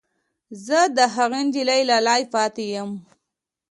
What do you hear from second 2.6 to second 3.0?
یم